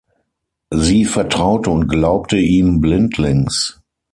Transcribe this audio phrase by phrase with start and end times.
[0.73, 3.79] Sie vertraute und glaubte ihm blindlings.